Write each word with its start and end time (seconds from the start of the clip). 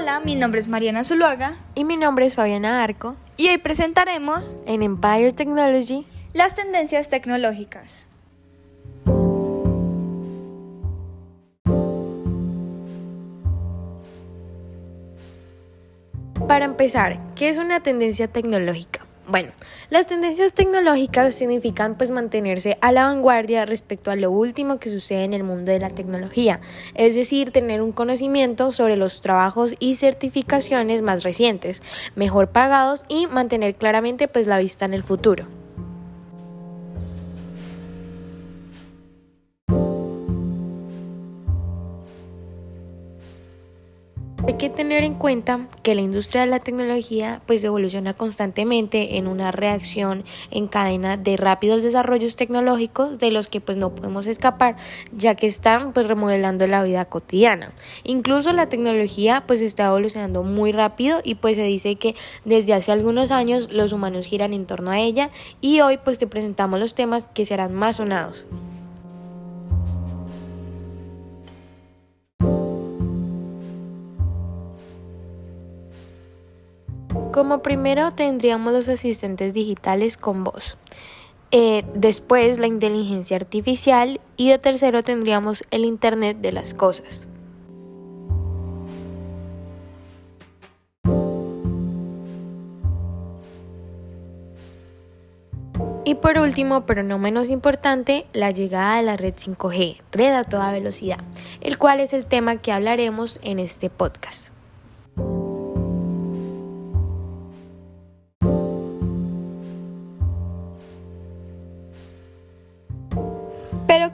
Hola, 0.00 0.20
mi 0.20 0.34
nombre 0.34 0.60
es 0.60 0.68
Mariana 0.68 1.04
Zuluaga 1.04 1.58
y 1.74 1.84
mi 1.84 1.98
nombre 1.98 2.24
es 2.24 2.34
Fabiana 2.34 2.82
Arco 2.82 3.16
y 3.36 3.48
hoy 3.48 3.58
presentaremos 3.58 4.56
en 4.64 4.82
Empire 4.82 5.30
Technology 5.32 6.06
las 6.32 6.54
tendencias 6.54 7.10
tecnológicas. 7.10 8.06
Para 16.48 16.64
empezar, 16.64 17.18
¿qué 17.34 17.50
es 17.50 17.58
una 17.58 17.80
tendencia 17.80 18.26
tecnológica? 18.26 19.09
Bueno, 19.30 19.52
las 19.90 20.08
tendencias 20.08 20.54
tecnológicas 20.54 21.36
significan 21.36 21.96
pues 21.96 22.10
mantenerse 22.10 22.78
a 22.80 22.90
la 22.90 23.04
vanguardia 23.04 23.64
respecto 23.64 24.10
a 24.10 24.16
lo 24.16 24.28
último 24.32 24.80
que 24.80 24.90
sucede 24.90 25.22
en 25.22 25.34
el 25.34 25.44
mundo 25.44 25.70
de 25.70 25.78
la 25.78 25.88
tecnología, 25.88 26.58
es 26.94 27.14
decir, 27.14 27.52
tener 27.52 27.80
un 27.80 27.92
conocimiento 27.92 28.72
sobre 28.72 28.96
los 28.96 29.20
trabajos 29.20 29.76
y 29.78 29.94
certificaciones 29.94 31.02
más 31.02 31.22
recientes, 31.22 31.80
mejor 32.16 32.48
pagados 32.48 33.04
y 33.06 33.28
mantener 33.28 33.76
claramente 33.76 34.26
pues 34.26 34.48
la 34.48 34.58
vista 34.58 34.84
en 34.84 34.94
el 34.94 35.04
futuro. 35.04 35.59
Que 44.60 44.68
tener 44.68 45.04
en 45.04 45.14
cuenta 45.14 45.68
que 45.82 45.94
la 45.94 46.02
industria 46.02 46.42
de 46.42 46.48
la 46.48 46.58
tecnología 46.58 47.40
pues 47.46 47.64
evoluciona 47.64 48.12
constantemente 48.12 49.16
en 49.16 49.26
una 49.26 49.52
reacción 49.52 50.22
en 50.50 50.68
cadena 50.68 51.16
de 51.16 51.38
rápidos 51.38 51.82
desarrollos 51.82 52.36
tecnológicos 52.36 53.18
de 53.18 53.30
los 53.30 53.48
que 53.48 53.62
pues 53.62 53.78
no 53.78 53.94
podemos 53.94 54.26
escapar 54.26 54.76
ya 55.16 55.34
que 55.34 55.46
están 55.46 55.94
pues 55.94 56.08
remodelando 56.08 56.66
la 56.66 56.82
vida 56.82 57.06
cotidiana. 57.06 57.72
Incluso 58.04 58.52
la 58.52 58.68
tecnología 58.68 59.44
pues 59.46 59.62
está 59.62 59.86
evolucionando 59.86 60.42
muy 60.42 60.72
rápido 60.72 61.22
y 61.24 61.36
pues 61.36 61.56
se 61.56 61.62
dice 61.62 61.96
que 61.96 62.14
desde 62.44 62.74
hace 62.74 62.92
algunos 62.92 63.30
años 63.30 63.72
los 63.72 63.94
humanos 63.94 64.26
giran 64.26 64.52
en 64.52 64.66
torno 64.66 64.90
a 64.90 65.00
ella 65.00 65.30
y 65.62 65.80
hoy 65.80 65.96
pues 66.04 66.18
te 66.18 66.26
presentamos 66.26 66.80
los 66.80 66.92
temas 66.92 67.28
que 67.32 67.46
serán 67.46 67.72
más 67.72 67.96
sonados. 67.96 68.46
Como 77.32 77.62
primero 77.62 78.10
tendríamos 78.10 78.72
los 78.72 78.88
asistentes 78.88 79.52
digitales 79.52 80.16
con 80.16 80.42
voz. 80.42 80.78
Eh, 81.52 81.84
después 81.94 82.58
la 82.58 82.66
inteligencia 82.66 83.36
artificial 83.36 84.20
y 84.36 84.48
de 84.48 84.58
tercero 84.58 85.04
tendríamos 85.04 85.62
el 85.70 85.84
Internet 85.84 86.38
de 86.40 86.50
las 86.50 86.74
Cosas. 86.74 87.28
Y 96.04 96.16
por 96.16 96.38
último, 96.38 96.84
pero 96.86 97.04
no 97.04 97.18
menos 97.18 97.50
importante, 97.50 98.26
la 98.32 98.50
llegada 98.50 98.96
de 98.96 99.04
la 99.04 99.16
red 99.16 99.34
5G, 99.34 100.00
red 100.10 100.34
a 100.34 100.42
toda 100.42 100.72
velocidad, 100.72 101.18
el 101.60 101.78
cual 101.78 102.00
es 102.00 102.12
el 102.12 102.26
tema 102.26 102.56
que 102.56 102.72
hablaremos 102.72 103.38
en 103.42 103.60
este 103.60 103.90
podcast. 103.90 104.52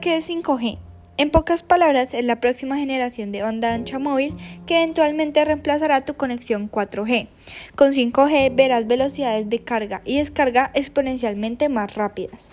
¿Qué 0.07 0.19
es 0.19 0.31
5G? 0.31 0.79
En 1.17 1.31
pocas 1.31 1.65
palabras, 1.65 2.15
es 2.15 2.25
la 2.25 2.39
próxima 2.39 2.77
generación 2.77 3.33
de 3.33 3.43
onda 3.43 3.75
ancha 3.75 3.99
móvil 3.99 4.37
que 4.65 4.77
eventualmente 4.77 5.45
reemplazará 5.45 6.05
tu 6.05 6.15
conexión 6.15 6.71
4G. 6.71 7.27
Con 7.75 7.91
5G 7.91 8.55
verás 8.55 8.87
velocidades 8.87 9.51
de 9.51 9.65
carga 9.65 10.03
y 10.05 10.19
descarga 10.19 10.71
exponencialmente 10.75 11.69
más 11.69 11.97
rápidas. 11.97 12.53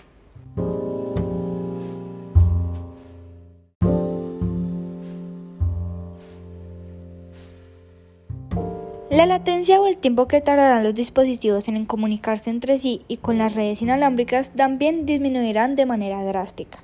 La 9.10 9.26
latencia 9.26 9.80
o 9.80 9.86
el 9.86 9.98
tiempo 9.98 10.26
que 10.26 10.40
tardarán 10.40 10.82
los 10.82 10.96
dispositivos 10.96 11.68
en 11.68 11.86
comunicarse 11.86 12.50
entre 12.50 12.78
sí 12.78 13.02
y 13.06 13.18
con 13.18 13.38
las 13.38 13.54
redes 13.54 13.80
inalámbricas 13.80 14.50
también 14.50 15.06
disminuirán 15.06 15.76
de 15.76 15.86
manera 15.86 16.24
drástica. 16.24 16.83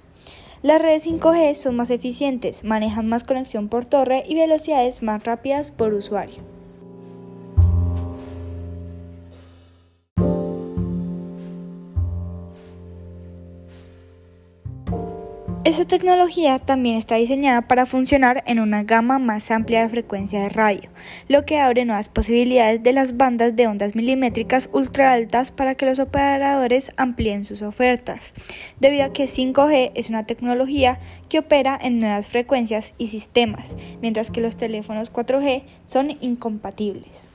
Las 0.62 0.82
redes 0.82 1.06
5G 1.06 1.54
son 1.54 1.76
más 1.76 1.88
eficientes, 1.88 2.65
manejan 2.65 3.09
más 3.09 3.25
conexión 3.25 3.69
por 3.69 3.87
torre 3.87 4.25
y 4.28 4.34
velocidades 4.34 5.03
más 5.03 5.25
rápidas 5.25 5.71
por 5.71 5.94
usuario. 5.94 6.59
Esta 15.71 15.85
tecnología 15.85 16.59
también 16.59 16.97
está 16.97 17.15
diseñada 17.15 17.63
para 17.63 17.87
funcionar 17.87 18.43
en 18.49 18.59
una 18.59 18.83
gama 18.83 19.21
más 19.21 19.53
amplia 19.53 19.83
de 19.83 19.89
frecuencia 19.89 20.43
de 20.43 20.49
radio, 20.49 20.91
lo 21.29 21.47
que 21.47 21.61
abre 21.61 21.85
nuevas 21.85 22.09
posibilidades 22.09 22.83
de 22.83 22.93
las 22.93 23.17
bandas 23.17 23.55
de 23.55 23.69
ondas 23.69 23.95
milimétricas 23.95 24.69
ultra 24.73 25.13
altas 25.13 25.53
para 25.53 25.77
que 25.77 25.87
los 25.87 26.01
operadores 26.01 26.91
amplíen 26.97 27.45
sus 27.45 27.63
ofertas, 27.63 28.35
debido 28.81 29.05
a 29.05 29.13
que 29.13 29.27
5G 29.27 29.93
es 29.95 30.09
una 30.09 30.27
tecnología 30.27 30.99
que 31.29 31.39
opera 31.39 31.79
en 31.81 32.01
nuevas 32.01 32.27
frecuencias 32.27 32.93
y 32.99 33.07
sistemas, 33.07 33.77
mientras 34.03 34.33
que 34.33 34.41
los 34.41 34.57
teléfonos 34.57 35.13
4G 35.13 35.63
son 35.87 36.19
incompatibles. 36.21 37.29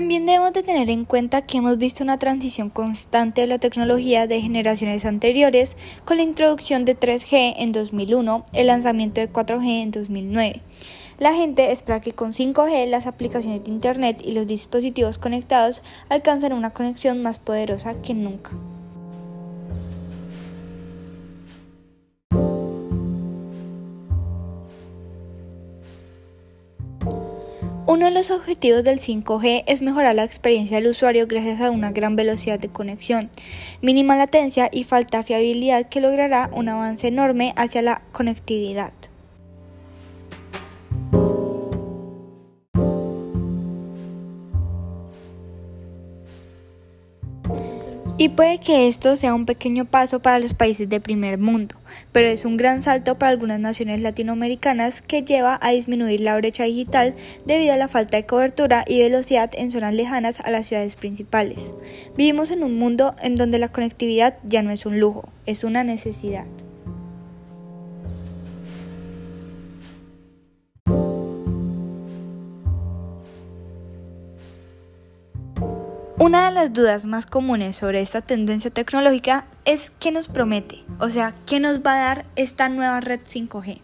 También 0.00 0.24
debemos 0.24 0.54
de 0.54 0.62
tener 0.62 0.88
en 0.88 1.04
cuenta 1.04 1.42
que 1.42 1.58
hemos 1.58 1.76
visto 1.76 2.02
una 2.02 2.18
transición 2.18 2.70
constante 2.70 3.42
de 3.42 3.46
la 3.46 3.58
tecnología 3.58 4.26
de 4.26 4.40
generaciones 4.40 5.04
anteriores 5.04 5.76
con 6.06 6.16
la 6.16 6.22
introducción 6.22 6.86
de 6.86 6.98
3G 6.98 7.56
en 7.58 7.72
2001, 7.72 8.46
el 8.54 8.68
lanzamiento 8.68 9.20
de 9.20 9.30
4G 9.30 9.82
en 9.82 9.90
2009. 9.90 10.62
La 11.18 11.34
gente 11.34 11.70
espera 11.70 12.00
que 12.00 12.14
con 12.14 12.32
5G 12.32 12.86
las 12.86 13.06
aplicaciones 13.06 13.62
de 13.62 13.68
Internet 13.68 14.22
y 14.24 14.32
los 14.32 14.46
dispositivos 14.46 15.18
conectados 15.18 15.82
alcancen 16.08 16.54
una 16.54 16.70
conexión 16.70 17.20
más 17.20 17.38
poderosa 17.38 18.00
que 18.00 18.14
nunca. 18.14 18.52
Uno 28.00 28.06
de 28.06 28.14
los 28.14 28.30
objetivos 28.30 28.82
del 28.82 28.98
5G 28.98 29.64
es 29.66 29.82
mejorar 29.82 30.14
la 30.14 30.24
experiencia 30.24 30.78
del 30.78 30.86
usuario 30.86 31.26
gracias 31.26 31.60
a 31.60 31.70
una 31.70 31.90
gran 31.90 32.16
velocidad 32.16 32.58
de 32.58 32.70
conexión, 32.70 33.28
mínima 33.82 34.16
latencia 34.16 34.70
y 34.72 34.84
falta 34.84 35.22
fiabilidad 35.22 35.86
que 35.86 36.00
logrará 36.00 36.48
un 36.50 36.70
avance 36.70 37.08
enorme 37.08 37.52
hacia 37.56 37.82
la 37.82 38.00
conectividad. 38.12 38.94
Y 48.22 48.28
puede 48.28 48.58
que 48.58 48.86
esto 48.86 49.16
sea 49.16 49.32
un 49.32 49.46
pequeño 49.46 49.86
paso 49.86 50.20
para 50.20 50.38
los 50.38 50.52
países 50.52 50.90
de 50.90 51.00
primer 51.00 51.38
mundo, 51.38 51.76
pero 52.12 52.28
es 52.28 52.44
un 52.44 52.58
gran 52.58 52.82
salto 52.82 53.18
para 53.18 53.30
algunas 53.30 53.60
naciones 53.60 54.02
latinoamericanas 54.02 55.00
que 55.00 55.22
lleva 55.22 55.58
a 55.62 55.70
disminuir 55.70 56.20
la 56.20 56.36
brecha 56.36 56.64
digital 56.64 57.14
debido 57.46 57.72
a 57.72 57.78
la 57.78 57.88
falta 57.88 58.18
de 58.18 58.26
cobertura 58.26 58.84
y 58.86 59.00
velocidad 59.00 59.50
en 59.54 59.72
zonas 59.72 59.94
lejanas 59.94 60.38
a 60.40 60.50
las 60.50 60.66
ciudades 60.66 60.96
principales. 60.96 61.72
Vivimos 62.14 62.50
en 62.50 62.62
un 62.62 62.76
mundo 62.76 63.16
en 63.22 63.36
donde 63.36 63.58
la 63.58 63.68
conectividad 63.68 64.36
ya 64.44 64.62
no 64.62 64.70
es 64.70 64.84
un 64.84 65.00
lujo, 65.00 65.30
es 65.46 65.64
una 65.64 65.82
necesidad. 65.82 66.44
Una 76.20 76.50
de 76.50 76.54
las 76.54 76.74
dudas 76.74 77.06
más 77.06 77.24
comunes 77.24 77.78
sobre 77.78 78.02
esta 78.02 78.20
tendencia 78.20 78.70
tecnológica 78.70 79.46
es 79.64 79.90
qué 79.98 80.12
nos 80.12 80.28
promete, 80.28 80.84
o 80.98 81.08
sea, 81.08 81.34
qué 81.46 81.60
nos 81.60 81.80
va 81.80 81.94
a 81.94 82.04
dar 82.04 82.26
esta 82.36 82.68
nueva 82.68 83.00
red 83.00 83.20
5G. 83.20 83.80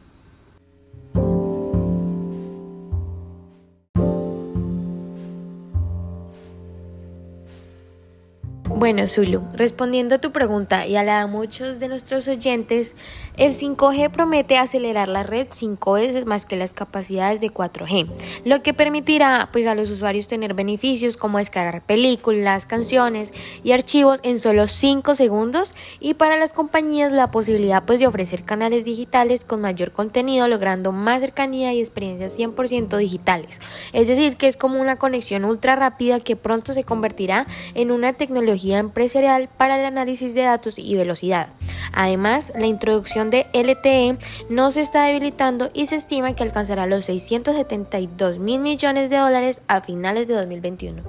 Bueno, 8.87 9.09
Zulu, 9.09 9.43
respondiendo 9.53 10.15
a 10.15 10.19
tu 10.19 10.31
pregunta 10.31 10.87
y 10.87 10.95
a 10.95 11.03
la 11.03 11.19
de 11.19 11.27
muchos 11.27 11.81
de 11.81 11.89
nuestros 11.89 12.29
oyentes, 12.29 12.95
el 13.37 13.53
5G 13.53 14.13
promete 14.13 14.59
acelerar 14.59 15.09
la 15.09 15.25
red 15.25 15.49
cinco 15.51 15.95
veces 15.95 16.25
más 16.25 16.47
que 16.47 16.55
las 16.55 16.73
capacidades 16.73 17.41
de 17.41 17.53
4G, 17.53 18.09
lo 18.45 18.63
que 18.63 18.75
permitirá 18.75 19.49
pues 19.51 19.67
a 19.67 19.75
los 19.75 19.91
usuarios 19.91 20.29
tener 20.29 20.55
beneficios 20.55 21.17
como 21.17 21.39
descargar 21.39 21.83
películas, 21.83 22.65
canciones 22.65 23.35
y 23.65 23.73
archivos 23.73 24.21
en 24.23 24.39
solo 24.39 24.69
5 24.69 25.17
segundos 25.17 25.75
y 25.99 26.15
para 26.15 26.37
las 26.37 26.53
compañías 26.53 27.13
la 27.13 27.33
posibilidad 27.33 27.83
pues 27.85 27.99
de 27.99 28.07
ofrecer 28.07 28.45
canales 28.45 28.85
digitales 28.85 29.45
con 29.45 29.61
mayor 29.61 29.91
contenido 29.91 30.47
logrando 30.47 30.93
más 30.93 31.23
cercanía 31.23 31.73
y 31.73 31.81
experiencias 31.81 32.39
100% 32.39 32.97
digitales. 32.99 33.59
Es 33.93 34.07
decir, 34.07 34.37
que 34.37 34.47
es 34.47 34.57
como 34.57 34.81
una 34.81 34.95
conexión 34.95 35.45
ultra 35.45 35.75
rápida 35.75 36.21
que 36.21 36.37
pronto 36.37 36.73
se 36.73 36.85
convertirá 36.85 37.49
en 37.75 37.91
una 37.91 38.13
tecnología 38.13 38.76
empresarial 38.79 39.49
para 39.49 39.79
el 39.79 39.85
análisis 39.85 40.35
de 40.35 40.43
datos 40.43 40.79
y 40.79 40.95
velocidad. 40.97 41.49
Además, 41.93 42.53
la 42.55 42.67
introducción 42.67 43.31
de 43.31 43.47
LTE 43.53 44.19
no 44.51 44.71
se 44.71 44.83
está 44.83 45.05
debilitando 45.05 45.71
y 45.73 45.87
se 45.87 45.97
estima 45.97 46.35
que 46.35 46.43
alcanzará 46.43 46.87
los 46.87 47.07
672 47.07 48.39
mil 48.39 48.61
millones 48.61 49.11
de 49.11 49.17
dólares 49.17 49.63
a 49.69 49.81
finales 49.81 50.27
de 50.27 50.35
2021. 50.35 51.03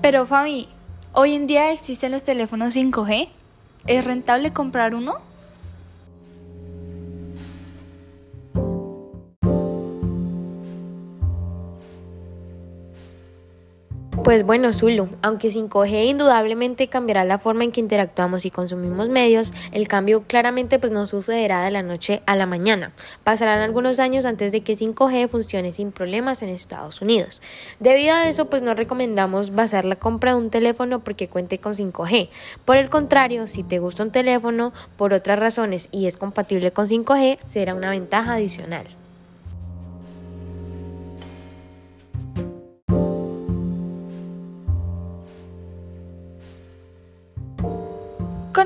Pero 0.00 0.24
Fabi, 0.24 0.68
hoy 1.12 1.34
en 1.34 1.46
día 1.46 1.70
existen 1.70 2.12
los 2.12 2.22
teléfonos 2.22 2.74
5G. 2.74 3.28
¿Es 3.86 4.04
rentable 4.06 4.54
comprar 4.54 4.94
uno? 4.94 5.27
Pues 14.24 14.44
bueno, 14.44 14.74
Zulu, 14.74 15.08
aunque 15.22 15.48
5G 15.48 16.06
indudablemente 16.06 16.88
cambiará 16.88 17.24
la 17.24 17.38
forma 17.38 17.64
en 17.64 17.72
que 17.72 17.80
interactuamos 17.80 18.44
y 18.44 18.50
consumimos 18.50 19.08
medios, 19.08 19.54
el 19.72 19.88
cambio 19.88 20.24
claramente 20.24 20.78
pues 20.78 20.92
no 20.92 21.06
sucederá 21.06 21.64
de 21.64 21.70
la 21.70 21.82
noche 21.82 22.22
a 22.26 22.36
la 22.36 22.44
mañana. 22.44 22.92
Pasarán 23.24 23.60
algunos 23.60 23.98
años 24.00 24.26
antes 24.26 24.52
de 24.52 24.60
que 24.60 24.74
5G 24.74 25.28
funcione 25.28 25.72
sin 25.72 25.92
problemas 25.92 26.42
en 26.42 26.50
Estados 26.50 27.00
Unidos. 27.00 27.40
Debido 27.80 28.14
a 28.14 28.28
eso, 28.28 28.50
pues 28.50 28.60
no 28.60 28.74
recomendamos 28.74 29.54
basar 29.54 29.86
la 29.86 29.96
compra 29.96 30.32
de 30.32 30.38
un 30.38 30.50
teléfono 30.50 31.02
porque 31.02 31.28
cuente 31.28 31.58
con 31.58 31.74
5G. 31.74 32.28
Por 32.66 32.76
el 32.76 32.90
contrario, 32.90 33.46
si 33.46 33.62
te 33.62 33.78
gusta 33.78 34.02
un 34.02 34.10
teléfono 34.10 34.74
por 34.98 35.14
otras 35.14 35.38
razones 35.38 35.88
y 35.90 36.06
es 36.06 36.18
compatible 36.18 36.70
con 36.70 36.86
5G, 36.86 37.38
será 37.40 37.74
una 37.74 37.90
ventaja 37.90 38.34
adicional. 38.34 38.97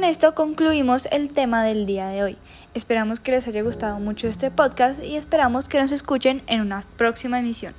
Con 0.02 0.08
esto 0.08 0.34
concluimos 0.34 1.06
el 1.12 1.32
tema 1.32 1.62
del 1.62 1.86
día 1.86 2.08
de 2.08 2.24
hoy. 2.24 2.36
Esperamos 2.74 3.20
que 3.20 3.30
les 3.30 3.46
haya 3.46 3.62
gustado 3.62 4.00
mucho 4.00 4.26
este 4.26 4.50
podcast 4.50 5.00
y 5.00 5.14
esperamos 5.14 5.68
que 5.68 5.78
nos 5.78 5.92
escuchen 5.92 6.42
en 6.48 6.60
una 6.60 6.82
próxima 6.96 7.38
emisión. 7.38 7.72